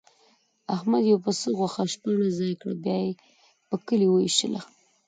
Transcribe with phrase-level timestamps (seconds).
[0.75, 3.13] احمد د یوه پسه غوښه شپاړس ځایه کړه، بیا یې
[3.69, 4.61] په کلي ووېشله.